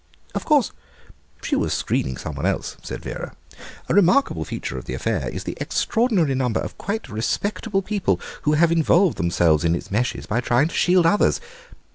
[0.33, 0.71] "Of course
[1.43, 3.35] she was screening some one else," said Vera.
[3.87, 8.53] "A remarkable feature of the affair is the extraordinary number of quite respectable people who
[8.53, 11.39] have involved themselves in its meshes by trying to shield others.